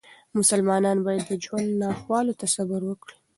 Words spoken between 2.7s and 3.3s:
وکړي.